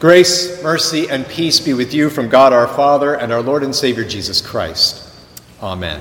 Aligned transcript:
Grace, 0.00 0.62
mercy, 0.62 1.10
and 1.10 1.26
peace 1.26 1.58
be 1.58 1.74
with 1.74 1.92
you 1.92 2.08
from 2.08 2.28
God 2.28 2.52
our 2.52 2.68
Father 2.68 3.14
and 3.14 3.32
our 3.32 3.42
Lord 3.42 3.64
and 3.64 3.74
Savior 3.74 4.04
Jesus 4.04 4.40
Christ. 4.40 5.04
Amen. 5.60 6.00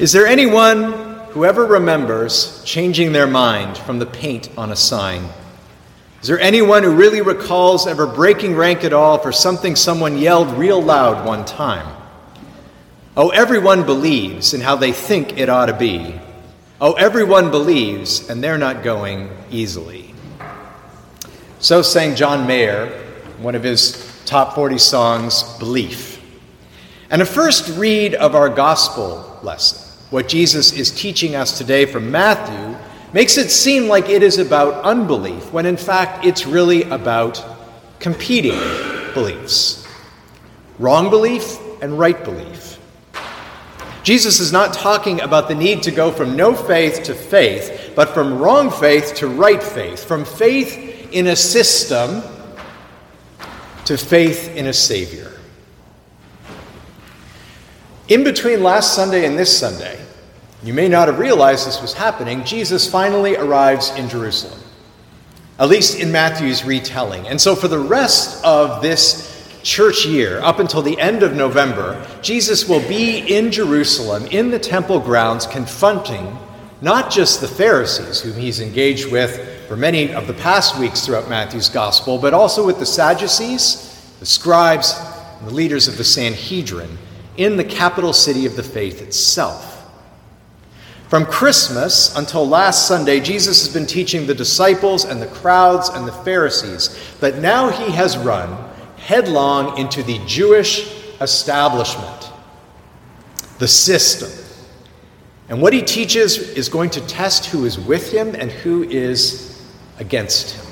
Is 0.00 0.10
there 0.10 0.26
anyone 0.26 0.92
who 1.30 1.44
ever 1.44 1.64
remembers 1.64 2.60
changing 2.64 3.12
their 3.12 3.28
mind 3.28 3.78
from 3.78 4.00
the 4.00 4.06
paint 4.06 4.50
on 4.58 4.72
a 4.72 4.76
sign? 4.76 5.28
Is 6.22 6.26
there 6.26 6.40
anyone 6.40 6.82
who 6.82 6.90
really 6.90 7.20
recalls 7.20 7.86
ever 7.86 8.08
breaking 8.08 8.56
rank 8.56 8.82
at 8.82 8.92
all 8.92 9.18
for 9.18 9.30
something 9.30 9.76
someone 9.76 10.18
yelled 10.18 10.58
real 10.58 10.82
loud 10.82 11.24
one 11.24 11.44
time? 11.44 11.86
Oh, 13.16 13.28
everyone 13.28 13.86
believes 13.86 14.54
in 14.54 14.60
how 14.60 14.74
they 14.74 14.90
think 14.90 15.38
it 15.38 15.48
ought 15.48 15.66
to 15.66 15.78
be. 15.78 16.20
Oh, 16.80 16.94
everyone 16.94 17.52
believes, 17.52 18.28
and 18.28 18.42
they're 18.42 18.58
not 18.58 18.82
going 18.82 19.30
easily. 19.52 20.15
So 21.58 21.80
sang 21.80 22.14
John 22.16 22.46
Mayer, 22.46 22.86
one 23.38 23.54
of 23.54 23.62
his 23.62 24.22
top 24.26 24.54
40 24.54 24.78
songs, 24.78 25.42
Belief. 25.58 26.22
And 27.10 27.22
a 27.22 27.26
first 27.26 27.78
read 27.78 28.14
of 28.14 28.34
our 28.34 28.48
gospel 28.48 29.38
lesson, 29.42 29.78
what 30.10 30.28
Jesus 30.28 30.72
is 30.72 30.90
teaching 30.90 31.34
us 31.34 31.56
today 31.56 31.86
from 31.86 32.10
Matthew, 32.10 32.76
makes 33.12 33.38
it 33.38 33.50
seem 33.50 33.88
like 33.88 34.08
it 34.08 34.22
is 34.22 34.38
about 34.38 34.84
unbelief, 34.84 35.52
when 35.52 35.64
in 35.64 35.76
fact 35.76 36.26
it's 36.26 36.46
really 36.46 36.82
about 36.84 37.42
competing 38.00 38.58
beliefs 39.14 39.86
wrong 40.78 41.10
belief 41.10 41.58
and 41.80 41.98
right 41.98 42.22
belief. 42.24 42.78
Jesus 44.02 44.38
is 44.38 44.52
not 44.52 44.72
talking 44.72 45.20
about 45.20 45.48
the 45.48 45.54
need 45.54 45.82
to 45.84 45.90
go 45.90 46.12
from 46.12 46.36
no 46.36 46.54
faith 46.54 47.02
to 47.04 47.14
faith, 47.14 47.92
but 47.96 48.10
from 48.10 48.38
wrong 48.38 48.70
faith 48.70 49.14
to 49.16 49.26
right 49.26 49.62
faith, 49.62 50.04
from 50.04 50.24
faith 50.24 50.85
in 51.12 51.28
a 51.28 51.36
system 51.36 52.22
to 53.84 53.96
faith 53.96 54.54
in 54.56 54.66
a 54.66 54.72
Savior. 54.72 55.32
In 58.08 58.24
between 58.24 58.62
last 58.62 58.94
Sunday 58.94 59.26
and 59.26 59.38
this 59.38 59.56
Sunday, 59.56 59.98
you 60.62 60.72
may 60.72 60.88
not 60.88 61.08
have 61.08 61.18
realized 61.18 61.66
this 61.66 61.80
was 61.80 61.92
happening, 61.92 62.44
Jesus 62.44 62.88
finally 62.90 63.36
arrives 63.36 63.90
in 63.96 64.08
Jerusalem, 64.08 64.60
at 65.58 65.68
least 65.68 65.98
in 65.98 66.10
Matthew's 66.10 66.64
retelling. 66.64 67.26
And 67.28 67.40
so, 67.40 67.54
for 67.54 67.68
the 67.68 67.78
rest 67.78 68.44
of 68.44 68.82
this 68.82 69.32
church 69.62 70.06
year, 70.06 70.40
up 70.40 70.60
until 70.60 70.82
the 70.82 70.98
end 71.00 71.22
of 71.22 71.34
November, 71.34 72.04
Jesus 72.22 72.68
will 72.68 72.86
be 72.88 73.18
in 73.18 73.50
Jerusalem, 73.50 74.26
in 74.26 74.50
the 74.50 74.58
temple 74.58 75.00
grounds, 75.00 75.46
confronting 75.46 76.36
not 76.80 77.10
just 77.10 77.40
the 77.40 77.48
Pharisees, 77.48 78.20
whom 78.20 78.34
he's 78.34 78.60
engaged 78.60 79.10
with 79.10 79.55
for 79.66 79.76
many 79.76 80.12
of 80.12 80.26
the 80.26 80.34
past 80.34 80.78
weeks 80.78 81.04
throughout 81.04 81.28
Matthew's 81.28 81.68
gospel, 81.68 82.18
but 82.18 82.32
also 82.32 82.64
with 82.64 82.78
the 82.78 82.86
Sadducees, 82.86 84.14
the 84.20 84.26
scribes, 84.26 84.94
and 85.38 85.48
the 85.48 85.54
leaders 85.54 85.88
of 85.88 85.96
the 85.96 86.04
Sanhedrin 86.04 86.98
in 87.36 87.56
the 87.56 87.64
capital 87.64 88.12
city 88.12 88.46
of 88.46 88.56
the 88.56 88.62
faith 88.62 89.02
itself. 89.02 89.72
From 91.08 91.24
Christmas 91.24 92.16
until 92.16 92.46
last 92.46 92.88
Sunday, 92.88 93.20
Jesus 93.20 93.64
has 93.64 93.72
been 93.72 93.86
teaching 93.86 94.26
the 94.26 94.34
disciples 94.34 95.04
and 95.04 95.20
the 95.20 95.26
crowds 95.26 95.88
and 95.88 96.06
the 96.06 96.12
Pharisees, 96.12 96.98
but 97.20 97.36
now 97.36 97.70
he 97.70 97.92
has 97.92 98.16
run 98.18 98.70
headlong 98.96 99.78
into 99.78 100.02
the 100.02 100.18
Jewish 100.26 100.92
establishment, 101.20 102.30
the 103.58 103.68
system. 103.68 104.30
And 105.48 105.62
what 105.62 105.72
he 105.72 105.82
teaches 105.82 106.38
is 106.38 106.68
going 106.68 106.90
to 106.90 107.06
test 107.06 107.46
who 107.46 107.64
is 107.64 107.78
with 107.78 108.12
him 108.12 108.34
and 108.34 108.50
who 108.50 108.82
is 108.82 109.55
against 109.98 110.52
him. 110.52 110.66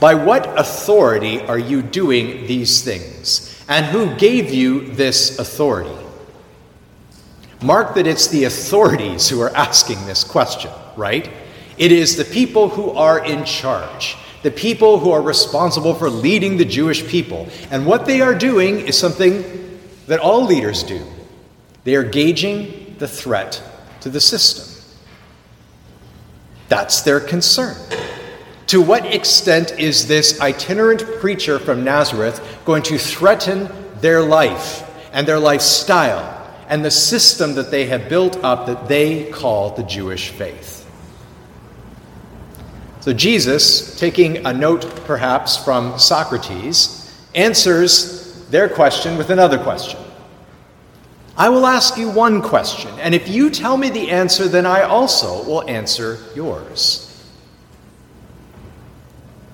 By 0.00 0.14
what 0.14 0.58
authority 0.58 1.40
are 1.40 1.58
you 1.58 1.80
doing 1.80 2.46
these 2.46 2.82
things? 2.82 3.64
And 3.68 3.86
who 3.86 4.14
gave 4.16 4.52
you 4.52 4.88
this 4.94 5.38
authority? 5.38 5.96
Mark 7.62 7.94
that 7.94 8.08
it's 8.08 8.26
the 8.26 8.44
authorities 8.44 9.28
who 9.28 9.40
are 9.40 9.54
asking 9.54 10.04
this 10.06 10.24
question, 10.24 10.72
right? 10.96 11.30
It 11.78 11.92
is 11.92 12.16
the 12.16 12.24
people 12.24 12.68
who 12.68 12.90
are 12.90 13.24
in 13.24 13.44
charge, 13.44 14.16
the 14.42 14.50
people 14.50 14.98
who 14.98 15.12
are 15.12 15.22
responsible 15.22 15.94
for 15.94 16.10
leading 16.10 16.56
the 16.56 16.64
Jewish 16.64 17.06
people. 17.06 17.48
And 17.70 17.86
what 17.86 18.04
they 18.04 18.20
are 18.20 18.34
doing 18.34 18.80
is 18.80 18.98
something 18.98 19.78
that 20.08 20.18
all 20.18 20.44
leaders 20.44 20.82
do 20.82 21.04
they 21.84 21.96
are 21.96 22.04
gauging 22.04 22.94
the 22.98 23.08
threat 23.08 23.60
to 24.00 24.08
the 24.08 24.20
system. 24.20 24.71
That's 26.72 27.02
their 27.02 27.20
concern. 27.20 27.76
To 28.68 28.80
what 28.80 29.04
extent 29.04 29.78
is 29.78 30.06
this 30.06 30.40
itinerant 30.40 31.04
preacher 31.20 31.58
from 31.58 31.84
Nazareth 31.84 32.40
going 32.64 32.82
to 32.84 32.96
threaten 32.96 33.68
their 34.00 34.22
life 34.22 34.82
and 35.12 35.28
their 35.28 35.38
lifestyle 35.38 36.50
and 36.68 36.82
the 36.82 36.90
system 36.90 37.56
that 37.56 37.70
they 37.70 37.84
have 37.88 38.08
built 38.08 38.42
up 38.42 38.64
that 38.68 38.88
they 38.88 39.30
call 39.30 39.74
the 39.74 39.82
Jewish 39.82 40.30
faith? 40.30 40.88
So, 43.00 43.12
Jesus, 43.12 43.94
taking 44.00 44.46
a 44.46 44.54
note 44.54 45.04
perhaps 45.04 45.62
from 45.62 45.98
Socrates, 45.98 47.14
answers 47.34 48.48
their 48.48 48.70
question 48.70 49.18
with 49.18 49.28
another 49.28 49.58
question. 49.58 50.01
I 51.36 51.48
will 51.48 51.66
ask 51.66 51.96
you 51.96 52.10
one 52.10 52.42
question, 52.42 52.90
and 52.98 53.14
if 53.14 53.28
you 53.28 53.48
tell 53.48 53.76
me 53.76 53.88
the 53.88 54.10
answer, 54.10 54.48
then 54.48 54.66
I 54.66 54.82
also 54.82 55.42
will 55.44 55.68
answer 55.68 56.18
yours. 56.34 57.08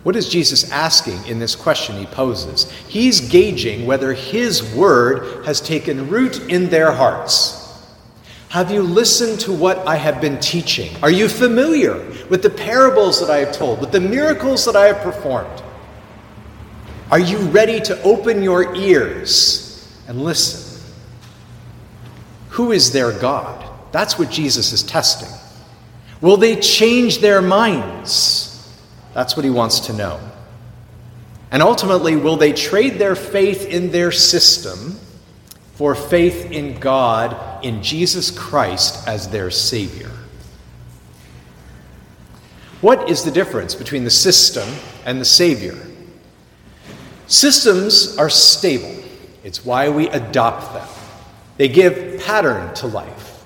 What 0.03 0.17
is 0.17 0.29
Jesus 0.29 0.73
asking 0.73 1.27
in 1.27 1.39
this 1.39 1.55
question 1.55 1.97
he 1.97 2.07
poses? 2.07 2.71
He's 2.89 3.21
gauging 3.21 3.87
whether 3.87 4.13
his 4.13 4.75
word 4.75 5.45
has 5.45 5.61
taken 5.61 6.09
root 6.09 6.51
in 6.51 6.69
their 6.69 6.93
hearts. 6.93 7.57
Have 8.49 8.71
you 8.71 8.83
listened 8.83 9.41
to 9.41 9.53
what 9.53 9.79
I 9.87 9.97
have 9.97 10.21
been 10.21 10.41
teaching? 10.41 10.97
Are 11.03 11.11
you 11.11 11.29
familiar 11.29 11.95
with 12.31 12.43
the 12.43 12.51
parables 12.51 13.21
that 13.21 13.29
I 13.29 13.39
have 13.39 13.53
told, 13.53 13.81
with 13.81 13.93
the 13.93 14.01
miracles 14.01 14.65
that 14.65 14.75
I 14.75 14.87
have 14.87 15.03
performed? 15.03 15.63
Are 17.11 17.21
you 17.21 17.39
ready 17.51 17.79
to 17.81 18.03
open 18.03 18.43
your 18.43 18.75
ears 18.75 19.87
and 20.09 20.25
listen? 20.25 20.68
Who 22.59 22.73
is 22.73 22.91
their 22.91 23.13
God? 23.13 23.71
That's 23.93 24.19
what 24.19 24.33
Jesus 24.33 24.73
is 24.73 24.83
testing. 24.83 25.29
Will 26.21 26.37
they 26.37 26.57
change 26.57 27.19
their 27.19 27.41
minds? 27.41 28.77
That's 29.15 29.37
what 29.37 29.45
he 29.45 29.51
wants 29.51 29.79
to 29.87 29.93
know. 29.93 30.19
And 31.53 31.63
ultimately, 31.63 32.17
will 32.17 32.37
they 32.37 32.53
trade 32.53 32.95
their 32.99 33.15
faith 33.15 33.65
in 33.69 33.93
their 33.93 34.11
system 34.11 34.99
for 35.75 35.95
faith 35.95 36.51
in 36.51 36.81
God, 36.81 37.65
in 37.65 37.81
Jesus 37.81 38.33
Christ 38.33 39.07
as 39.07 39.29
their 39.29 39.53
Savior? 39.53 40.11
What 42.81 43.09
is 43.09 43.23
the 43.23 43.31
difference 43.31 43.77
between 43.77 44.03
the 44.03 44.11
system 44.11 44.69
and 45.05 45.21
the 45.21 45.25
Savior? 45.25 45.79
Systems 47.29 48.17
are 48.19 48.29
stable, 48.29 48.97
it's 49.45 49.65
why 49.65 49.89
we 49.91 50.09
adopt 50.09 50.75
them. 50.75 50.89
They 51.57 51.69
give 51.69 52.08
pattern 52.21 52.75
to 52.75 52.87
life. 52.87 53.45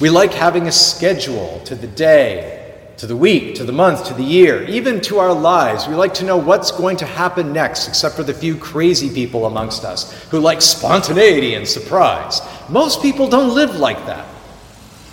We 0.00 0.10
like 0.10 0.32
having 0.32 0.66
a 0.66 0.72
schedule 0.72 1.60
to 1.66 1.74
the 1.74 1.86
day, 1.86 2.74
to 2.96 3.06
the 3.06 3.16
week, 3.16 3.54
to 3.56 3.64
the 3.64 3.72
month, 3.72 4.06
to 4.06 4.14
the 4.14 4.24
year, 4.24 4.64
even 4.68 5.00
to 5.02 5.18
our 5.18 5.32
lives. 5.32 5.86
We 5.86 5.94
like 5.94 6.14
to 6.14 6.24
know 6.24 6.36
what's 6.36 6.70
going 6.70 6.96
to 6.98 7.06
happen 7.06 7.52
next, 7.52 7.88
except 7.88 8.16
for 8.16 8.22
the 8.22 8.34
few 8.34 8.56
crazy 8.56 9.12
people 9.12 9.46
amongst 9.46 9.84
us 9.84 10.12
who 10.30 10.40
like 10.40 10.62
spontaneity 10.62 11.54
and 11.54 11.66
surprise. 11.66 12.40
Most 12.68 13.02
people 13.02 13.28
don't 13.28 13.54
live 13.54 13.76
like 13.76 14.04
that. 14.06 14.26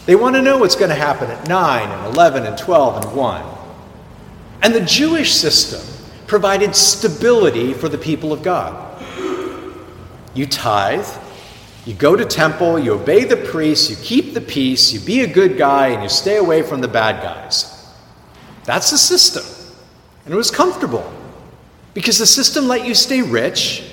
They 0.06 0.16
want 0.16 0.36
to 0.36 0.42
know 0.42 0.58
what's 0.58 0.76
going 0.76 0.90
to 0.90 0.96
happen 0.96 1.30
at 1.30 1.48
9 1.48 1.90
and 1.90 2.16
11 2.16 2.46
and 2.46 2.58
12 2.58 3.06
and 3.06 3.16
1. 3.16 3.58
And 4.64 4.74
the 4.74 4.82
Jewish 4.82 5.34
system 5.34 5.82
provided 6.28 6.76
stability 6.76 7.74
for 7.74 7.90
the 7.90 7.98
people 7.98 8.34
of 8.34 8.42
God. 8.42 8.88
You 10.34 10.46
tithe, 10.48 11.08
you 11.86 11.96
go 11.96 12.16
to 12.16 12.26
temple, 12.26 12.78
you 12.78 12.94
obey 12.94 13.24
the 13.24 13.38
priests, 13.38 13.90
you 13.90 13.96
keep 13.98 14.34
the 14.34 14.42
peace, 14.42 14.94
you 14.94 15.00
be 15.00 15.22
a 15.22 15.28
good 15.28 15.58
guy, 15.58 15.88
and 15.88 16.04
you 16.04 16.10
stay 16.10 16.38
away 16.38 16.62
from 16.62 16.80
the 16.82 16.88
bad 16.88 17.24
guys. 17.24 17.88
That's 18.66 18.92
the 18.92 18.98
system. 18.98 19.44
And 20.26 20.34
it 20.34 20.38
was 20.38 20.52
comfortable 20.52 21.12
because 21.94 22.20
the 22.20 22.28
system 22.28 22.68
let 22.68 22.86
you 22.86 22.94
stay 22.94 23.24
rich, 23.24 23.84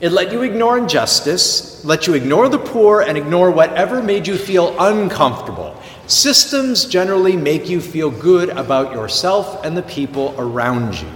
it 0.00 0.10
let 0.10 0.32
you 0.32 0.42
ignore 0.42 0.78
injustice, 0.78 1.84
let 1.84 2.06
you 2.06 2.14
ignore 2.14 2.48
the 2.48 2.58
poor, 2.58 3.02
and 3.02 3.18
ignore 3.18 3.50
whatever 3.50 4.02
made 4.02 4.26
you 4.26 4.36
feel 4.36 4.74
uncomfortable. 4.80 5.80
Systems 6.06 6.86
generally 6.86 7.36
make 7.36 7.68
you 7.68 7.80
feel 7.80 8.10
good 8.10 8.48
about 8.48 8.92
yourself 8.92 9.64
and 9.64 9.76
the 9.76 9.82
people 9.82 10.34
around 10.38 11.00
you. 11.00 11.08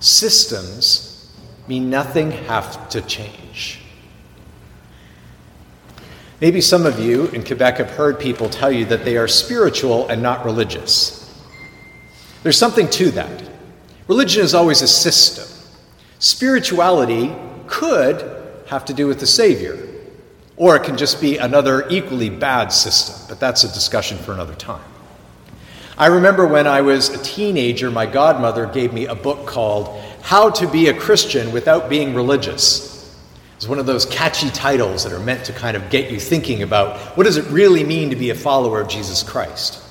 Systems 0.00 1.32
mean 1.68 1.88
nothing 1.88 2.32
have 2.32 2.88
to 2.88 3.00
change. 3.02 3.83
Maybe 6.44 6.60
some 6.60 6.84
of 6.84 6.98
you 6.98 7.28
in 7.28 7.42
Quebec 7.42 7.78
have 7.78 7.88
heard 7.92 8.20
people 8.20 8.50
tell 8.50 8.70
you 8.70 8.84
that 8.84 9.06
they 9.06 9.16
are 9.16 9.26
spiritual 9.26 10.06
and 10.08 10.22
not 10.22 10.44
religious. 10.44 11.34
There's 12.42 12.58
something 12.58 12.86
to 12.90 13.10
that. 13.12 13.44
Religion 14.08 14.44
is 14.44 14.52
always 14.52 14.82
a 14.82 14.86
system. 14.86 15.46
Spirituality 16.18 17.34
could 17.66 18.30
have 18.66 18.84
to 18.84 18.92
do 18.92 19.06
with 19.06 19.20
the 19.20 19.26
Savior, 19.26 19.88
or 20.58 20.76
it 20.76 20.84
can 20.84 20.98
just 20.98 21.18
be 21.18 21.38
another 21.38 21.88
equally 21.88 22.28
bad 22.28 22.74
system, 22.74 23.24
but 23.26 23.40
that's 23.40 23.64
a 23.64 23.68
discussion 23.68 24.18
for 24.18 24.34
another 24.34 24.54
time. 24.54 24.84
I 25.96 26.08
remember 26.08 26.46
when 26.46 26.66
I 26.66 26.82
was 26.82 27.08
a 27.08 27.24
teenager, 27.24 27.90
my 27.90 28.04
godmother 28.04 28.66
gave 28.66 28.92
me 28.92 29.06
a 29.06 29.14
book 29.14 29.46
called 29.46 29.98
How 30.20 30.50
to 30.50 30.70
Be 30.70 30.88
a 30.88 30.94
Christian 31.00 31.52
Without 31.52 31.88
Being 31.88 32.14
Religious. 32.14 32.93
It's 33.64 33.68
one 33.70 33.78
of 33.78 33.86
those 33.86 34.04
catchy 34.04 34.50
titles 34.50 35.04
that 35.04 35.14
are 35.14 35.18
meant 35.18 35.46
to 35.46 35.54
kind 35.54 35.74
of 35.74 35.88
get 35.88 36.10
you 36.10 36.20
thinking 36.20 36.62
about 36.62 36.98
what 37.16 37.24
does 37.24 37.38
it 37.38 37.46
really 37.46 37.82
mean 37.82 38.10
to 38.10 38.14
be 38.14 38.28
a 38.28 38.34
follower 38.34 38.78
of 38.82 38.88
Jesus 38.88 39.22
Christ. 39.22 39.82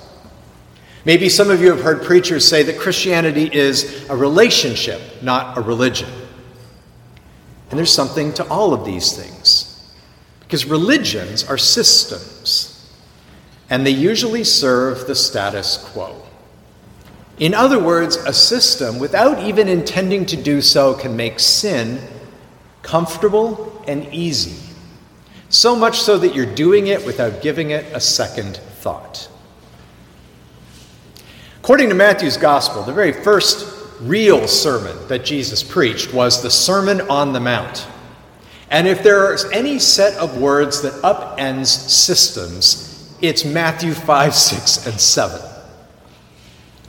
Maybe 1.06 1.28
some 1.28 1.50
of 1.50 1.60
you 1.60 1.72
have 1.72 1.82
heard 1.82 2.04
preachers 2.04 2.48
say 2.48 2.62
that 2.62 2.78
Christianity 2.78 3.50
is 3.52 4.08
a 4.12 4.16
relationship, 4.16 5.02
not 5.24 5.58
a 5.58 5.62
religion. 5.62 6.08
And 7.72 7.80
there's 7.80 7.92
something 7.92 8.32
to 8.34 8.48
all 8.48 8.76
of 8.76 8.86
these 8.86 9.18
things. 9.18 9.92
Because 10.42 10.66
religions 10.66 11.44
are 11.44 11.58
systems 11.58 12.94
and 13.72 13.88
they 13.88 13.90
usually 13.90 14.44
serve 14.44 15.08
the 15.08 15.16
status 15.16 15.78
quo. 15.78 16.22
In 17.40 17.56
other 17.56 17.80
words, 17.80 18.18
a 18.18 18.34
system, 18.34 19.00
without 19.00 19.40
even 19.40 19.68
intending 19.68 20.28
to 20.28 20.38
do 20.38 20.62
so, 20.62 20.94
can 20.94 21.18
make 21.18 21.40
sin 21.40 22.00
comfortable 22.84 23.84
and 23.88 24.06
easy. 24.14 24.60
So 25.50 25.76
much 25.76 26.00
so 26.00 26.18
that 26.20 26.36
you're 26.36 26.46
doing 26.46 26.88
it 26.88 27.06
without 27.06 27.42
giving 27.42 27.72
it 27.72 27.86
a 27.94 28.00
second 28.00 28.58
thought. 28.58 29.30
According 31.60 31.90
to 31.90 31.96
Matthew's 31.96 32.38
Gospel, 32.38 32.84
the 32.84 32.94
very 32.94 33.14
first 33.14 33.88
real 34.02 34.48
sermon 34.48 34.98
that 35.08 35.24
Jesus 35.24 35.64
preached 35.64 36.14
was 36.14 36.44
the 36.44 36.52
Sermon 36.52 37.02
on 37.02 37.34
the 37.34 37.40
Mount. 37.40 37.88
And 38.70 38.88
if 38.88 39.04
there 39.04 39.34
is 39.34 39.46
any 39.46 39.80
set 39.80 40.18
of 40.18 40.42
words 40.42 40.82
that 40.82 40.94
upends 41.04 41.68
systems, 41.68 43.16
it's 43.22 43.46
Matthew 43.46 43.94
5, 43.94 44.36
6, 44.36 44.88
and 44.88 45.00
7. 45.00 45.40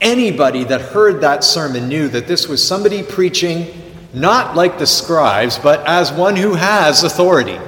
Anybody 0.01 0.63
that 0.65 0.81
heard 0.81 1.21
that 1.21 1.43
sermon 1.43 1.87
knew 1.87 2.09
that 2.09 2.27
this 2.27 2.47
was 2.47 2.67
somebody 2.67 3.01
preaching 3.01 3.84
not 4.15 4.55
like 4.55 4.79
the 4.79 4.87
scribes, 4.87 5.59
but 5.59 5.85
as 5.85 6.11
one 6.11 6.35
who 6.35 6.53
has 6.55 7.03
authority. 7.03 7.59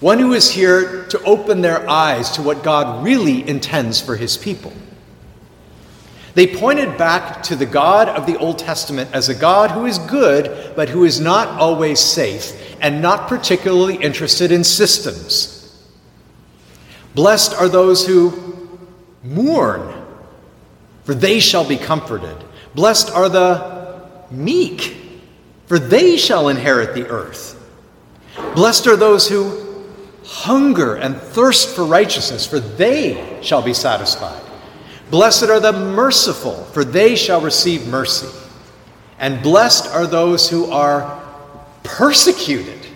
One 0.00 0.18
who 0.18 0.34
is 0.34 0.50
here 0.50 1.06
to 1.06 1.22
open 1.22 1.62
their 1.62 1.88
eyes 1.88 2.30
to 2.32 2.42
what 2.42 2.62
God 2.62 3.04
really 3.04 3.48
intends 3.48 4.00
for 4.00 4.16
his 4.16 4.36
people. 4.36 4.72
They 6.34 6.46
pointed 6.46 6.98
back 6.98 7.42
to 7.44 7.56
the 7.56 7.64
God 7.64 8.08
of 8.10 8.26
the 8.26 8.36
Old 8.36 8.58
Testament 8.58 9.08
as 9.14 9.30
a 9.30 9.34
God 9.34 9.70
who 9.70 9.86
is 9.86 9.98
good, 9.98 10.74
but 10.76 10.90
who 10.90 11.04
is 11.04 11.18
not 11.18 11.48
always 11.48 11.98
safe 11.98 12.76
and 12.82 13.00
not 13.00 13.26
particularly 13.26 13.96
interested 13.96 14.52
in 14.52 14.62
systems. 14.62 15.52
Blessed 17.14 17.54
are 17.54 17.70
those 17.70 18.06
who 18.06 18.78
mourn, 19.22 19.94
for 21.04 21.14
they 21.14 21.40
shall 21.40 21.66
be 21.66 21.78
comforted. 21.78 22.36
Blessed 22.74 23.10
are 23.12 23.30
the 23.30 24.02
meek, 24.30 25.05
for 25.66 25.78
they 25.78 26.16
shall 26.16 26.48
inherit 26.48 26.94
the 26.94 27.08
earth. 27.08 27.52
Blessed 28.54 28.86
are 28.86 28.96
those 28.96 29.28
who 29.28 29.84
hunger 30.24 30.96
and 30.96 31.16
thirst 31.16 31.74
for 31.74 31.84
righteousness, 31.84 32.46
for 32.46 32.60
they 32.60 33.38
shall 33.42 33.62
be 33.62 33.74
satisfied. 33.74 34.42
Blessed 35.10 35.44
are 35.44 35.60
the 35.60 35.72
merciful, 35.72 36.64
for 36.72 36.84
they 36.84 37.14
shall 37.14 37.40
receive 37.40 37.86
mercy. 37.86 38.28
And 39.18 39.42
blessed 39.42 39.86
are 39.88 40.06
those 40.06 40.50
who 40.50 40.70
are 40.70 41.22
persecuted 41.82 42.86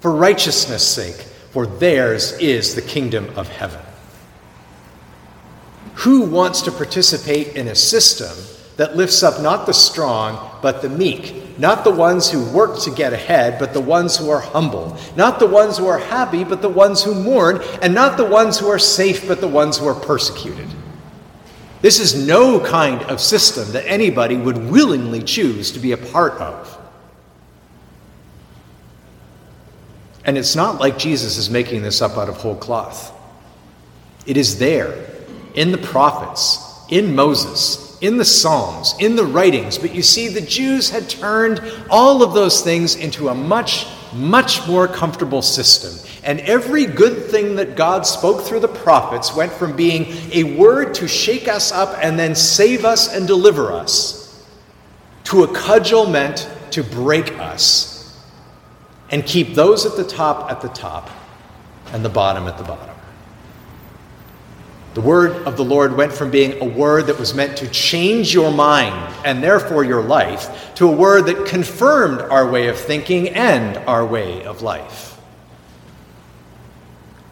for 0.00 0.12
righteousness' 0.12 0.86
sake 0.86 1.26
for 1.54 1.66
theirs 1.66 2.32
is 2.40 2.74
the 2.74 2.82
kingdom 2.82 3.30
of 3.36 3.46
heaven. 3.46 3.80
Who 5.94 6.22
wants 6.22 6.62
to 6.62 6.72
participate 6.72 7.54
in 7.54 7.68
a 7.68 7.76
system 7.76 8.36
that 8.76 8.96
lifts 8.96 9.22
up 9.22 9.40
not 9.40 9.64
the 9.64 9.72
strong, 9.72 10.50
but 10.62 10.82
the 10.82 10.88
meek? 10.88 11.43
Not 11.56 11.84
the 11.84 11.90
ones 11.90 12.30
who 12.30 12.44
work 12.50 12.80
to 12.80 12.90
get 12.90 13.12
ahead, 13.12 13.58
but 13.58 13.72
the 13.72 13.80
ones 13.80 14.16
who 14.16 14.30
are 14.30 14.40
humble. 14.40 14.96
Not 15.16 15.38
the 15.38 15.46
ones 15.46 15.78
who 15.78 15.86
are 15.86 15.98
happy, 15.98 16.42
but 16.42 16.62
the 16.62 16.68
ones 16.68 17.02
who 17.02 17.14
mourn. 17.14 17.62
And 17.80 17.94
not 17.94 18.16
the 18.16 18.24
ones 18.24 18.58
who 18.58 18.68
are 18.68 18.78
safe, 18.78 19.28
but 19.28 19.40
the 19.40 19.48
ones 19.48 19.78
who 19.78 19.86
are 19.86 19.94
persecuted. 19.94 20.68
This 21.80 22.00
is 22.00 22.26
no 22.26 22.58
kind 22.58 23.02
of 23.02 23.20
system 23.20 23.70
that 23.72 23.86
anybody 23.86 24.36
would 24.36 24.56
willingly 24.56 25.22
choose 25.22 25.70
to 25.72 25.78
be 25.78 25.92
a 25.92 25.96
part 25.98 26.32
of. 26.40 26.78
And 30.24 30.38
it's 30.38 30.56
not 30.56 30.80
like 30.80 30.96
Jesus 30.96 31.36
is 31.36 31.50
making 31.50 31.82
this 31.82 32.00
up 32.00 32.16
out 32.16 32.30
of 32.30 32.36
whole 32.36 32.56
cloth. 32.56 33.12
It 34.26 34.38
is 34.38 34.58
there 34.58 34.94
in 35.54 35.70
the 35.70 35.78
prophets, 35.78 36.58
in 36.88 37.14
Moses, 37.14 37.83
in 38.04 38.18
the 38.18 38.24
Psalms, 38.24 38.94
in 38.98 39.16
the 39.16 39.24
writings. 39.24 39.78
But 39.78 39.94
you 39.94 40.02
see, 40.02 40.28
the 40.28 40.42
Jews 40.42 40.90
had 40.90 41.08
turned 41.08 41.62
all 41.88 42.22
of 42.22 42.34
those 42.34 42.60
things 42.60 42.96
into 42.96 43.28
a 43.28 43.34
much, 43.34 43.86
much 44.12 44.66
more 44.68 44.86
comfortable 44.86 45.40
system. 45.40 46.06
And 46.22 46.40
every 46.40 46.84
good 46.84 47.30
thing 47.30 47.56
that 47.56 47.76
God 47.76 48.06
spoke 48.06 48.42
through 48.42 48.60
the 48.60 48.68
prophets 48.68 49.34
went 49.34 49.52
from 49.52 49.74
being 49.74 50.06
a 50.32 50.56
word 50.56 50.94
to 50.96 51.08
shake 51.08 51.48
us 51.48 51.72
up 51.72 51.98
and 52.02 52.18
then 52.18 52.34
save 52.34 52.84
us 52.84 53.14
and 53.14 53.26
deliver 53.26 53.72
us 53.72 54.44
to 55.24 55.44
a 55.44 55.54
cudgel 55.54 56.06
meant 56.06 56.48
to 56.72 56.82
break 56.82 57.32
us 57.38 58.22
and 59.10 59.24
keep 59.24 59.54
those 59.54 59.86
at 59.86 59.96
the 59.96 60.04
top 60.04 60.50
at 60.50 60.60
the 60.60 60.68
top 60.68 61.08
and 61.92 62.04
the 62.04 62.10
bottom 62.10 62.46
at 62.46 62.58
the 62.58 62.64
bottom. 62.64 62.93
The 64.94 65.00
word 65.00 65.32
of 65.46 65.56
the 65.56 65.64
Lord 65.64 65.96
went 65.96 66.12
from 66.12 66.30
being 66.30 66.60
a 66.62 66.64
word 66.64 67.06
that 67.08 67.18
was 67.18 67.34
meant 67.34 67.56
to 67.58 67.68
change 67.68 68.32
your 68.32 68.52
mind 68.52 69.14
and 69.24 69.42
therefore 69.42 69.84
your 69.84 70.02
life 70.02 70.74
to 70.76 70.88
a 70.88 70.92
word 70.92 71.26
that 71.26 71.46
confirmed 71.46 72.20
our 72.20 72.48
way 72.48 72.68
of 72.68 72.78
thinking 72.78 73.30
and 73.30 73.76
our 73.88 74.06
way 74.06 74.44
of 74.44 74.62
life. 74.62 75.18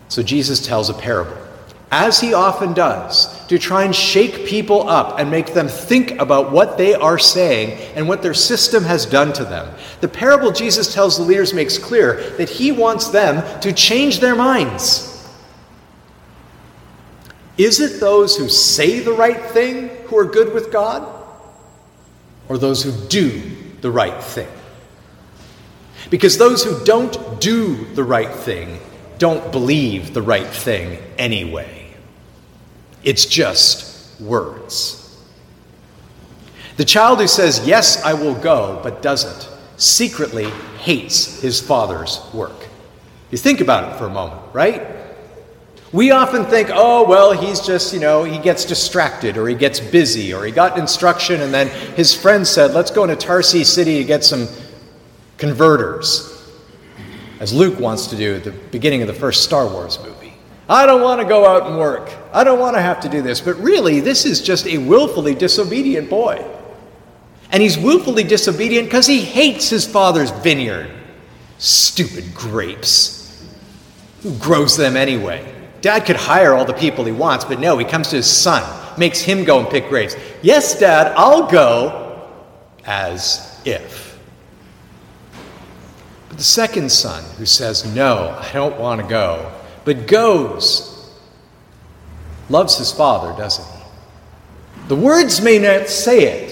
So 0.08 0.22
Jesus 0.22 0.64
tells 0.66 0.90
a 0.90 0.94
parable 0.94 1.38
as 1.92 2.18
he 2.18 2.32
often 2.32 2.72
does, 2.72 3.46
to 3.48 3.58
try 3.58 3.84
and 3.84 3.94
shake 3.94 4.46
people 4.46 4.88
up 4.88 5.20
and 5.20 5.30
make 5.30 5.52
them 5.52 5.68
think 5.68 6.10
about 6.12 6.50
what 6.50 6.78
they 6.78 6.94
are 6.94 7.18
saying 7.18 7.78
and 7.94 8.08
what 8.08 8.22
their 8.22 8.32
system 8.32 8.82
has 8.82 9.04
done 9.04 9.30
to 9.30 9.44
them. 9.44 9.72
The 10.00 10.08
parable 10.08 10.52
Jesus 10.52 10.94
tells 10.94 11.18
the 11.18 11.22
leaders 11.22 11.52
makes 11.52 11.76
clear 11.76 12.30
that 12.38 12.48
he 12.48 12.72
wants 12.72 13.08
them 13.08 13.60
to 13.60 13.74
change 13.74 14.20
their 14.20 14.34
minds. 14.34 15.11
Is 17.58 17.80
it 17.80 18.00
those 18.00 18.36
who 18.36 18.48
say 18.48 19.00
the 19.00 19.12
right 19.12 19.40
thing 19.50 19.88
who 20.06 20.18
are 20.18 20.24
good 20.24 20.54
with 20.54 20.72
God, 20.72 21.06
or 22.48 22.58
those 22.58 22.82
who 22.82 22.92
do 23.08 23.42
the 23.80 23.90
right 23.90 24.22
thing? 24.22 24.48
Because 26.10 26.38
those 26.38 26.64
who 26.64 26.84
don't 26.84 27.40
do 27.40 27.86
the 27.94 28.04
right 28.04 28.30
thing 28.30 28.80
don't 29.18 29.52
believe 29.52 30.14
the 30.14 30.22
right 30.22 30.46
thing 30.46 30.98
anyway. 31.16 31.94
It's 33.04 33.26
just 33.26 34.20
words. 34.20 34.98
The 36.76 36.84
child 36.84 37.20
who 37.20 37.28
says, 37.28 37.66
Yes, 37.66 38.02
I 38.02 38.14
will 38.14 38.34
go, 38.34 38.80
but 38.82 39.02
doesn't, 39.02 39.48
secretly 39.76 40.50
hates 40.80 41.40
his 41.40 41.60
father's 41.60 42.20
work. 42.32 42.68
You 43.30 43.38
think 43.38 43.60
about 43.60 43.92
it 43.92 43.98
for 43.98 44.06
a 44.06 44.10
moment, 44.10 44.40
right? 44.52 44.82
We 45.92 46.10
often 46.10 46.46
think, 46.46 46.70
oh, 46.72 47.06
well, 47.06 47.32
he's 47.32 47.60
just, 47.60 47.92
you 47.92 48.00
know, 48.00 48.24
he 48.24 48.38
gets 48.38 48.64
distracted 48.64 49.36
or 49.36 49.46
he 49.46 49.54
gets 49.54 49.78
busy 49.78 50.32
or 50.32 50.44
he 50.44 50.50
got 50.50 50.78
instruction 50.78 51.42
and 51.42 51.52
then 51.52 51.68
his 51.94 52.14
friend 52.14 52.46
said, 52.46 52.72
let's 52.72 52.90
go 52.90 53.04
into 53.04 53.16
Tarsi 53.16 53.62
City 53.62 53.98
to 53.98 54.04
get 54.04 54.24
some 54.24 54.48
converters, 55.36 56.28
as 57.40 57.52
Luke 57.52 57.78
wants 57.78 58.06
to 58.06 58.16
do 58.16 58.36
at 58.36 58.44
the 58.44 58.52
beginning 58.52 59.02
of 59.02 59.08
the 59.08 59.14
first 59.14 59.44
Star 59.44 59.66
Wars 59.66 59.98
movie. 60.02 60.32
I 60.68 60.86
don't 60.86 61.02
want 61.02 61.20
to 61.20 61.26
go 61.26 61.44
out 61.44 61.66
and 61.66 61.76
work. 61.76 62.10
I 62.32 62.44
don't 62.44 62.58
want 62.58 62.76
to 62.76 62.80
have 62.80 63.00
to 63.00 63.08
do 63.08 63.20
this. 63.20 63.40
But 63.40 63.56
really, 63.56 64.00
this 64.00 64.24
is 64.24 64.40
just 64.40 64.66
a 64.66 64.78
willfully 64.78 65.34
disobedient 65.34 66.08
boy. 66.08 66.42
And 67.50 67.62
he's 67.62 67.76
willfully 67.76 68.24
disobedient 68.24 68.86
because 68.86 69.06
he 69.06 69.20
hates 69.20 69.68
his 69.68 69.84
father's 69.84 70.30
vineyard. 70.30 70.90
Stupid 71.58 72.34
grapes. 72.34 73.44
Who 74.22 74.34
grows 74.38 74.76
them 74.76 74.96
anyway? 74.96 75.61
Dad 75.82 76.06
could 76.06 76.16
hire 76.16 76.54
all 76.54 76.64
the 76.64 76.72
people 76.72 77.04
he 77.04 77.12
wants, 77.12 77.44
but 77.44 77.58
no, 77.58 77.76
he 77.76 77.84
comes 77.84 78.08
to 78.10 78.16
his 78.16 78.30
son, 78.30 78.62
makes 78.96 79.20
him 79.20 79.44
go 79.44 79.58
and 79.58 79.68
pick 79.68 79.88
grapes. 79.88 80.16
Yes, 80.40 80.78
Dad, 80.78 81.12
I'll 81.16 81.48
go, 81.48 82.28
as 82.86 83.60
if. 83.64 84.18
But 86.28 86.38
the 86.38 86.44
second 86.44 86.90
son, 86.90 87.24
who 87.36 87.44
says, 87.44 87.84
No, 87.94 88.30
I 88.40 88.50
don't 88.52 88.78
want 88.78 89.00
to 89.00 89.06
go, 89.06 89.52
but 89.84 90.06
goes. 90.06 90.88
Loves 92.48 92.78
his 92.78 92.92
father, 92.92 93.36
doesn't 93.36 93.64
he? 93.64 93.82
The 94.88 94.96
words 94.96 95.40
may 95.40 95.58
not 95.58 95.88
say 95.88 96.24
it, 96.24 96.51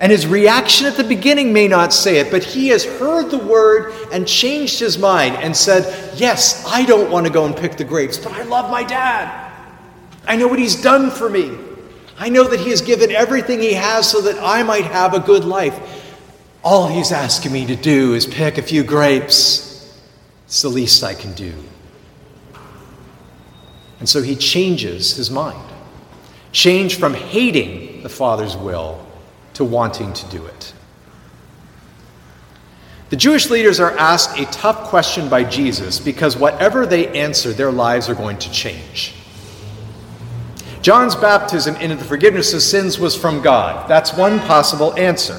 and 0.00 0.10
his 0.10 0.26
reaction 0.26 0.86
at 0.86 0.96
the 0.96 1.04
beginning 1.04 1.52
may 1.52 1.68
not 1.68 1.92
say 1.92 2.16
it, 2.16 2.30
but 2.30 2.42
he 2.42 2.68
has 2.68 2.84
heard 2.84 3.30
the 3.30 3.38
word 3.38 3.92
and 4.10 4.26
changed 4.26 4.80
his 4.80 4.96
mind 4.96 5.36
and 5.36 5.54
said, 5.54 6.18
Yes, 6.18 6.64
I 6.66 6.86
don't 6.86 7.10
want 7.10 7.26
to 7.26 7.32
go 7.32 7.44
and 7.44 7.54
pick 7.54 7.76
the 7.76 7.84
grapes, 7.84 8.16
but 8.16 8.32
I 8.32 8.42
love 8.44 8.70
my 8.70 8.82
dad. 8.82 9.52
I 10.26 10.36
know 10.36 10.48
what 10.48 10.58
he's 10.58 10.80
done 10.80 11.10
for 11.10 11.28
me. 11.28 11.56
I 12.16 12.30
know 12.30 12.44
that 12.44 12.60
he 12.60 12.70
has 12.70 12.80
given 12.80 13.10
everything 13.10 13.60
he 13.60 13.74
has 13.74 14.10
so 14.10 14.22
that 14.22 14.38
I 14.42 14.62
might 14.62 14.84
have 14.84 15.12
a 15.12 15.20
good 15.20 15.44
life. 15.44 15.78
All 16.64 16.88
he's 16.88 17.12
asking 17.12 17.52
me 17.52 17.66
to 17.66 17.76
do 17.76 18.14
is 18.14 18.26
pick 18.26 18.56
a 18.56 18.62
few 18.62 18.82
grapes. 18.82 20.00
It's 20.46 20.62
the 20.62 20.68
least 20.70 21.04
I 21.04 21.12
can 21.12 21.34
do. 21.34 21.52
And 23.98 24.08
so 24.08 24.22
he 24.22 24.34
changes 24.34 25.14
his 25.14 25.30
mind. 25.30 25.62
Change 26.52 26.98
from 26.98 27.12
hating 27.12 28.02
the 28.02 28.08
Father's 28.08 28.56
will 28.56 29.06
to 29.60 29.64
wanting 29.66 30.10
to 30.14 30.26
do 30.30 30.46
it. 30.46 30.72
The 33.10 33.16
Jewish 33.16 33.50
leaders 33.50 33.78
are 33.78 33.94
asked 33.98 34.38
a 34.38 34.46
tough 34.46 34.88
question 34.88 35.28
by 35.28 35.44
Jesus 35.44 36.00
because 36.00 36.34
whatever 36.34 36.86
they 36.86 37.08
answer, 37.08 37.52
their 37.52 37.70
lives 37.70 38.08
are 38.08 38.14
going 38.14 38.38
to 38.38 38.50
change. 38.50 39.12
John's 40.80 41.14
baptism 41.14 41.76
into 41.76 41.96
the 41.96 42.06
forgiveness 42.06 42.54
of 42.54 42.62
sins 42.62 42.98
was 42.98 43.14
from 43.14 43.42
God. 43.42 43.86
That's 43.86 44.14
one 44.14 44.38
possible 44.40 44.98
answer. 44.98 45.38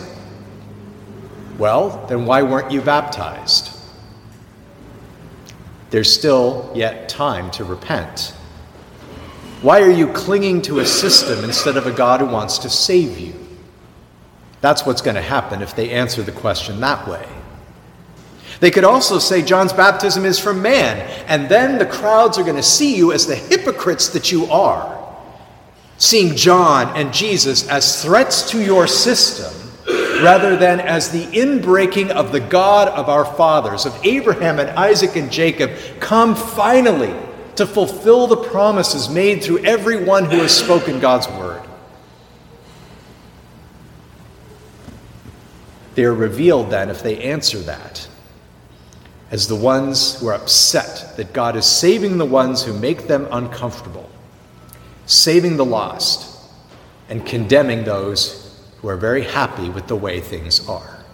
Well, 1.58 2.06
then 2.08 2.28
why 2.28 2.44
weren't 2.44 2.72
you 2.72 2.82
baptized? 2.82 3.76
There's 5.90 6.14
still 6.14 6.72
yet 6.76 7.10
time 7.10 7.50
to 7.52 7.64
repent. 7.64 8.36
Why 9.64 9.82
are 9.82 9.90
you 9.90 10.14
clinging 10.14 10.62
to 10.64 10.78
a 10.78 10.86
system 10.86 11.44
instead 11.44 11.76
of 11.76 11.88
a 11.88 11.92
God 11.92 12.20
who 12.20 12.28
wants 12.28 12.60
to 12.60 12.70
save 12.70 13.18
you? 13.18 13.41
That's 14.62 14.86
what's 14.86 15.02
going 15.02 15.16
to 15.16 15.22
happen 15.22 15.62
if 15.62 15.76
they 15.76 15.90
answer 15.90 16.22
the 16.22 16.32
question 16.32 16.80
that 16.80 17.08
way. 17.08 17.28
They 18.60 18.70
could 18.70 18.84
also 18.84 19.18
say 19.18 19.42
John's 19.42 19.74
baptism 19.74 20.24
is 20.24 20.38
from 20.38 20.62
man, 20.62 21.00
and 21.28 21.50
then 21.50 21.80
the 21.80 21.86
crowds 21.86 22.38
are 22.38 22.44
going 22.44 22.58
to 22.58 22.64
see 22.64 22.96
you 22.96 23.12
as 23.12 23.26
the 23.26 23.36
hypocrites 23.36 24.10
that 24.10 24.32
you 24.32 24.46
are, 24.46 25.16
seeing 25.98 26.36
John 26.36 26.96
and 26.96 27.12
Jesus 27.12 27.68
as 27.68 28.04
threats 28.04 28.50
to 28.52 28.64
your 28.64 28.86
system 28.86 29.52
rather 30.22 30.56
than 30.56 30.80
as 30.80 31.10
the 31.10 31.26
inbreaking 31.26 32.12
of 32.12 32.32
the 32.32 32.40
God 32.40 32.88
of 32.90 33.10
our 33.10 33.26
fathers, 33.26 33.88
of 33.88 34.06
Abraham 34.06 34.60
and 34.60 34.70
Isaac 34.72 35.16
and 35.16 35.32
Jacob, 35.32 35.72
come 36.00 36.36
finally 36.36 37.16
to 37.56 37.66
fulfill 37.66 38.28
the 38.28 38.38
promises 38.38 39.10
made 39.10 39.44
through 39.44 39.60
everyone 39.60 40.26
who 40.26 40.38
has 40.38 40.56
spoken 40.56 41.00
God's 41.00 41.28
word. 41.30 41.62
They 46.02 46.06
are 46.06 46.16
revealed 46.16 46.72
then, 46.72 46.90
if 46.90 47.04
they 47.04 47.22
answer 47.22 47.60
that, 47.60 48.08
as 49.30 49.48
the 49.48 49.56
ones 49.56 50.20
who 50.20 50.30
are 50.30 50.34
upset 50.34 51.14
that 51.16 51.32
God 51.32 51.56
is 51.56 51.68
saving 51.68 52.18
the 52.18 52.26
ones 52.26 52.64
who 52.64 52.74
make 52.74 53.06
them 53.06 53.28
uncomfortable, 53.30 54.10
saving 55.06 55.58
the 55.58 55.64
lost, 55.64 56.50
and 57.08 57.24
condemning 57.24 57.84
those 57.84 58.66
who 58.78 58.88
are 58.88 58.98
very 58.98 59.24
happy 59.24 59.70
with 59.70 59.86
the 59.86 59.96
way 59.96 60.20
things 60.20 60.68
are. 60.68 61.06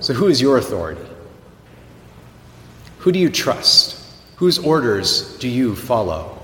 So, 0.00 0.12
who 0.12 0.26
is 0.26 0.42
your 0.42 0.58
authority? 0.58 1.08
Who 2.98 3.10
do 3.10 3.18
you 3.18 3.30
trust? 3.30 4.04
Whose 4.36 4.58
orders 4.58 5.38
do 5.38 5.48
you 5.48 5.74
follow? 5.74 6.38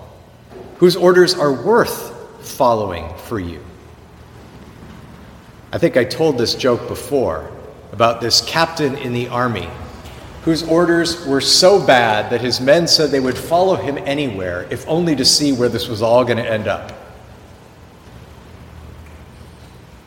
Whose 0.78 0.96
orders 0.96 1.34
are 1.34 1.52
worth 1.52 2.10
following 2.40 3.14
for 3.18 3.38
you? 3.38 3.62
I 5.72 5.78
think 5.78 5.96
I 5.96 6.04
told 6.04 6.36
this 6.36 6.54
joke 6.54 6.88
before 6.88 7.50
about 7.92 8.20
this 8.20 8.40
captain 8.42 8.96
in 8.96 9.12
the 9.12 9.28
army 9.28 9.68
whose 10.42 10.62
orders 10.62 11.26
were 11.26 11.40
so 11.40 11.84
bad 11.84 12.30
that 12.30 12.40
his 12.40 12.60
men 12.60 12.88
said 12.88 13.10
they 13.10 13.20
would 13.20 13.36
follow 13.36 13.76
him 13.76 13.98
anywhere, 13.98 14.66
if 14.70 14.88
only 14.88 15.14
to 15.14 15.24
see 15.24 15.52
where 15.52 15.68
this 15.68 15.86
was 15.86 16.02
all 16.02 16.24
going 16.24 16.38
to 16.38 16.50
end 16.50 16.66
up. 16.66 16.92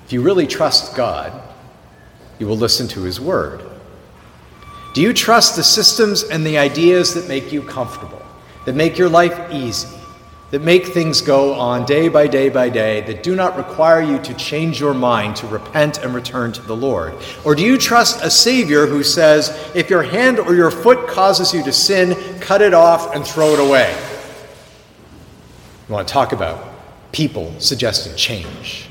If 0.05 0.11
you 0.11 0.21
really 0.21 0.47
trust 0.47 0.95
God, 0.95 1.39
you 2.39 2.47
will 2.47 2.57
listen 2.57 2.87
to 2.89 3.03
his 3.03 3.21
word. 3.21 3.61
Do 4.93 5.01
you 5.01 5.13
trust 5.13 5.55
the 5.55 5.63
systems 5.63 6.23
and 6.23 6.45
the 6.45 6.57
ideas 6.57 7.13
that 7.13 7.27
make 7.27 7.51
you 7.51 7.61
comfortable, 7.61 8.21
that 8.65 8.75
make 8.75 8.97
your 8.97 9.09
life 9.09 9.51
easy, 9.51 9.87
that 10.53 10.61
make 10.61 10.85
things 10.85 11.19
go 11.19 11.55
on 11.55 11.83
day 11.83 12.07
by 12.07 12.27
day 12.27 12.47
by 12.47 12.69
day, 12.69 13.01
that 13.01 13.23
do 13.23 13.35
not 13.35 13.57
require 13.57 13.99
you 13.99 14.19
to 14.19 14.35
change 14.35 14.79
your 14.79 14.93
mind 14.93 15.35
to 15.35 15.47
repent 15.47 15.97
and 16.03 16.13
return 16.13 16.51
to 16.51 16.61
the 16.61 16.75
Lord? 16.75 17.15
Or 17.43 17.55
do 17.55 17.63
you 17.63 17.75
trust 17.75 18.23
a 18.23 18.29
Savior 18.29 18.85
who 18.85 19.01
says, 19.01 19.49
if 19.73 19.89
your 19.89 20.03
hand 20.03 20.37
or 20.37 20.53
your 20.53 20.69
foot 20.69 21.07
causes 21.07 21.55
you 21.55 21.63
to 21.63 21.73
sin, 21.73 22.15
cut 22.39 22.61
it 22.61 22.75
off 22.75 23.15
and 23.15 23.25
throw 23.25 23.47
it 23.53 23.59
away? 23.59 23.97
You 25.89 25.93
want 25.95 26.07
to 26.07 26.13
talk 26.13 26.33
about 26.33 26.71
people 27.11 27.59
suggesting 27.59 28.15
change. 28.15 28.85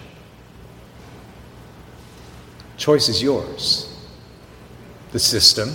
Choice 2.76 3.08
is 3.08 3.22
yours. 3.22 3.96
The 5.12 5.20
system 5.20 5.70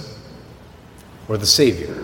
or 1.29 1.37
the 1.37 1.45
Savior. 1.45 2.03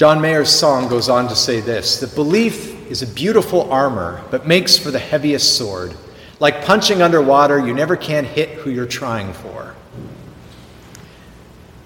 John 0.00 0.22
Mayer's 0.22 0.48
song 0.48 0.88
goes 0.88 1.10
on 1.10 1.28
to 1.28 1.36
say 1.36 1.60
this 1.60 2.00
that 2.00 2.14
belief 2.14 2.90
is 2.90 3.02
a 3.02 3.06
beautiful 3.06 3.70
armor, 3.70 4.24
but 4.30 4.46
makes 4.46 4.78
for 4.78 4.90
the 4.90 4.98
heaviest 4.98 5.58
sword. 5.58 5.94
Like 6.38 6.64
punching 6.64 7.02
underwater, 7.02 7.58
you 7.58 7.74
never 7.74 7.96
can 7.96 8.24
hit 8.24 8.48
who 8.48 8.70
you're 8.70 8.86
trying 8.86 9.34
for. 9.34 9.74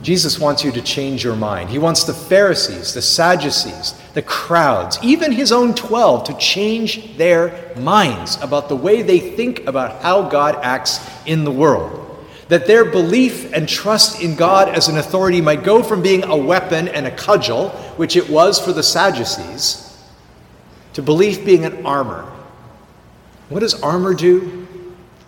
Jesus 0.00 0.38
wants 0.38 0.62
you 0.62 0.70
to 0.70 0.80
change 0.80 1.24
your 1.24 1.34
mind. 1.34 1.70
He 1.70 1.78
wants 1.80 2.04
the 2.04 2.14
Pharisees, 2.14 2.94
the 2.94 3.02
Sadducees, 3.02 4.00
the 4.12 4.22
crowds, 4.22 4.96
even 5.02 5.32
his 5.32 5.50
own 5.50 5.74
12 5.74 6.22
to 6.28 6.34
change 6.34 7.16
their 7.16 7.72
minds 7.76 8.40
about 8.40 8.68
the 8.68 8.76
way 8.76 9.02
they 9.02 9.18
think 9.18 9.66
about 9.66 10.02
how 10.02 10.28
God 10.28 10.54
acts 10.62 11.00
in 11.26 11.42
the 11.42 11.50
world 11.50 12.03
that 12.48 12.66
their 12.66 12.84
belief 12.84 13.52
and 13.52 13.68
trust 13.68 14.20
in 14.20 14.36
God 14.36 14.68
as 14.68 14.88
an 14.88 14.98
authority 14.98 15.40
might 15.40 15.64
go 15.64 15.82
from 15.82 16.02
being 16.02 16.24
a 16.24 16.36
weapon 16.36 16.88
and 16.88 17.06
a 17.06 17.10
cudgel, 17.10 17.70
which 17.96 18.16
it 18.16 18.28
was 18.28 18.60
for 18.60 18.72
the 18.72 18.82
Sadducees, 18.82 19.96
to 20.92 21.02
belief 21.02 21.44
being 21.44 21.64
an 21.64 21.86
armor. 21.86 22.30
What 23.48 23.60
does 23.60 23.80
armor 23.82 24.14
do? 24.14 24.66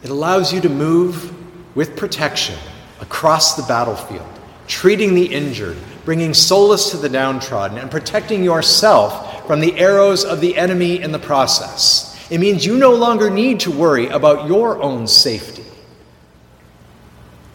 It 0.02 0.10
allows 0.10 0.52
you 0.52 0.60
to 0.60 0.68
move 0.68 1.32
with 1.74 1.96
protection 1.96 2.58
across 3.00 3.56
the 3.56 3.62
battlefield, 3.62 4.28
treating 4.66 5.14
the 5.14 5.26
injured, 5.26 5.76
bringing 6.04 6.34
solace 6.34 6.90
to 6.90 6.96
the 6.96 7.08
downtrodden, 7.08 7.78
and 7.78 7.90
protecting 7.90 8.44
yourself 8.44 9.46
from 9.46 9.60
the 9.60 9.78
arrows 9.78 10.24
of 10.24 10.40
the 10.40 10.56
enemy 10.56 11.00
in 11.00 11.12
the 11.12 11.18
process. 11.18 12.12
It 12.30 12.38
means 12.38 12.64
you 12.64 12.76
no 12.76 12.94
longer 12.94 13.30
need 13.30 13.60
to 13.60 13.70
worry 13.70 14.08
about 14.08 14.48
your 14.48 14.82
own 14.82 15.06
safety 15.06 15.65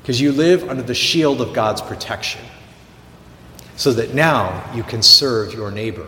because 0.01 0.19
you 0.19 0.31
live 0.31 0.67
under 0.67 0.83
the 0.83 0.95
shield 0.95 1.41
of 1.41 1.53
God's 1.53 1.81
protection, 1.81 2.41
so 3.75 3.93
that 3.93 4.13
now 4.13 4.71
you 4.73 4.83
can 4.83 5.01
serve 5.01 5.53
your 5.53 5.71
neighbor. 5.71 6.07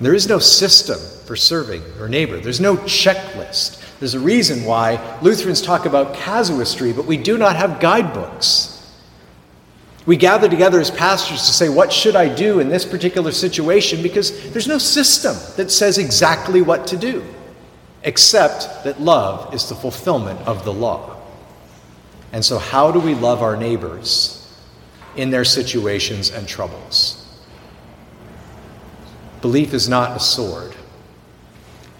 There 0.00 0.14
is 0.14 0.28
no 0.28 0.38
system 0.38 0.98
for 1.26 1.36
serving 1.36 1.82
your 1.96 2.08
neighbor, 2.08 2.38
there's 2.38 2.60
no 2.60 2.76
checklist. 2.76 3.78
There's 4.00 4.14
a 4.14 4.20
reason 4.20 4.64
why 4.64 5.18
Lutherans 5.20 5.60
talk 5.60 5.84
about 5.84 6.14
casuistry, 6.14 6.94
but 6.94 7.04
we 7.04 7.18
do 7.18 7.36
not 7.36 7.56
have 7.56 7.80
guidebooks. 7.80 8.80
We 10.06 10.16
gather 10.16 10.48
together 10.48 10.80
as 10.80 10.90
pastors 10.90 11.46
to 11.46 11.52
say, 11.52 11.68
What 11.68 11.92
should 11.92 12.16
I 12.16 12.34
do 12.34 12.60
in 12.60 12.70
this 12.70 12.86
particular 12.86 13.30
situation? 13.30 14.02
Because 14.02 14.50
there's 14.52 14.66
no 14.66 14.78
system 14.78 15.36
that 15.56 15.70
says 15.70 15.98
exactly 15.98 16.62
what 16.62 16.86
to 16.88 16.96
do, 16.96 17.22
except 18.02 18.84
that 18.84 19.00
love 19.00 19.52
is 19.52 19.68
the 19.68 19.74
fulfillment 19.74 20.40
of 20.48 20.64
the 20.64 20.72
law. 20.72 21.19
And 22.32 22.44
so, 22.44 22.58
how 22.58 22.92
do 22.92 23.00
we 23.00 23.14
love 23.14 23.42
our 23.42 23.56
neighbors 23.56 24.36
in 25.16 25.30
their 25.30 25.44
situations 25.44 26.30
and 26.30 26.46
troubles? 26.46 27.16
Belief 29.40 29.74
is 29.74 29.88
not 29.88 30.16
a 30.16 30.20
sword, 30.20 30.74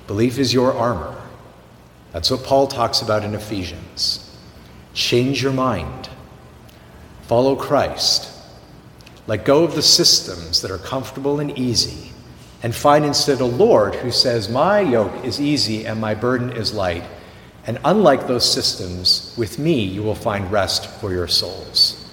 belief 0.06 0.38
is 0.38 0.54
your 0.54 0.72
armor. 0.72 1.16
That's 2.12 2.30
what 2.30 2.42
Paul 2.42 2.66
talks 2.66 3.02
about 3.02 3.24
in 3.24 3.34
Ephesians. 3.34 4.36
Change 4.94 5.42
your 5.42 5.52
mind, 5.52 6.08
follow 7.22 7.54
Christ, 7.54 8.28
let 9.26 9.44
go 9.44 9.62
of 9.62 9.74
the 9.76 9.82
systems 9.82 10.62
that 10.62 10.72
are 10.72 10.78
comfortable 10.78 11.38
and 11.38 11.56
easy, 11.56 12.10
and 12.62 12.74
find 12.74 13.04
instead 13.04 13.40
a 13.40 13.44
Lord 13.44 13.94
who 13.94 14.10
says, 14.10 14.48
My 14.48 14.80
yoke 14.80 15.24
is 15.24 15.40
easy 15.40 15.86
and 15.86 16.00
my 16.00 16.14
burden 16.14 16.50
is 16.50 16.74
light 16.74 17.04
and 17.66 17.78
unlike 17.84 18.26
those 18.26 18.50
systems, 18.50 19.34
with 19.36 19.58
me 19.58 19.82
you 19.82 20.02
will 20.02 20.14
find 20.14 20.50
rest 20.50 20.86
for 21.00 21.12
your 21.12 21.28
souls. 21.28 22.10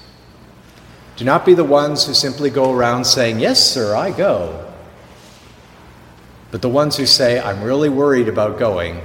Do 1.15 1.25
not 1.25 1.45
be 1.45 1.55
the 1.55 1.63
ones 1.63 2.05
who 2.05 2.13
simply 2.13 2.49
go 2.49 2.71
around 2.73 3.05
saying, 3.05 3.39
Yes, 3.39 3.63
sir, 3.63 3.95
I 3.95 4.11
go. 4.11 4.63
but 6.51 6.61
the 6.61 6.69
ones 6.69 6.95
who 6.95 7.05
say, 7.05 7.39
I'm 7.39 7.63
really 7.63 7.89
worried 7.89 8.29
about 8.29 8.59
going, 8.59 9.01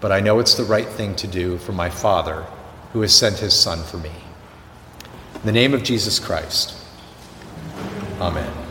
but 0.00 0.12
I 0.12 0.20
know 0.20 0.40
it's 0.40 0.54
the 0.54 0.64
right 0.64 0.88
thing 0.88 1.14
to 1.16 1.26
do 1.26 1.56
for 1.58 1.72
my 1.72 1.88
Father 1.88 2.44
who 2.92 3.00
has 3.00 3.14
sent 3.14 3.38
his 3.38 3.54
Son 3.54 3.82
for 3.84 3.96
me. 3.98 4.12
In 5.34 5.46
the 5.46 5.52
name 5.52 5.72
of 5.72 5.82
Jesus 5.82 6.18
Christ, 6.18 6.76
amen. 8.20 8.63